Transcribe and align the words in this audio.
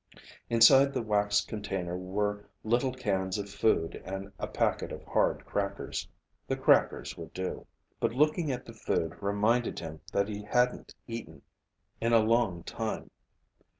Inside 0.49 0.93
the 0.95 1.01
waxed 1.03 1.47
container 1.47 1.95
were 1.95 2.49
little 2.63 2.91
cans 2.91 3.37
of 3.37 3.47
food 3.47 4.01
and 4.03 4.31
a 4.39 4.47
packet 4.47 4.91
of 4.91 5.03
hard 5.03 5.45
crackers. 5.45 6.09
The 6.47 6.57
crackers 6.57 7.15
would 7.19 7.33
do. 7.35 7.67
But 7.99 8.13
looking 8.15 8.51
at 8.51 8.65
the 8.65 8.73
food 8.73 9.13
reminded 9.21 9.77
him 9.77 10.01
that 10.11 10.27
he 10.27 10.41
hadn't 10.41 10.95
eaten 11.07 11.43
in 12.01 12.13
a 12.13 12.19
long 12.25 12.63
time. 12.63 13.11